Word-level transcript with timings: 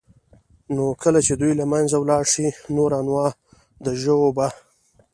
نو 0.75 0.83
كله 1.01 1.19
چي 1.25 1.33
دوى 1.39 1.53
له 1.59 1.65
منځه 1.73 1.95
ولاړ 1.99 2.23
شي 2.33 2.47
نور 2.75 2.89
انواع 2.99 3.29
د 3.85 3.87
ژوو 4.01 4.27
به 4.37 4.47